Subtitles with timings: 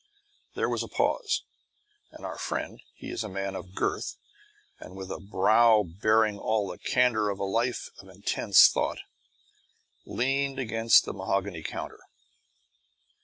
[0.55, 1.43] _There was a pause,
[2.09, 4.17] and our friend (he is a man of girth
[4.79, 9.01] and with a brow bearing all the candor of a life of intense thought)
[10.03, 11.99] leaned against the mahogany counter.